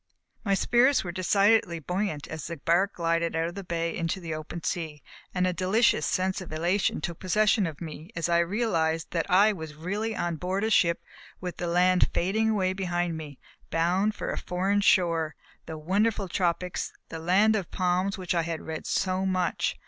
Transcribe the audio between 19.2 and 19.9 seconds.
much.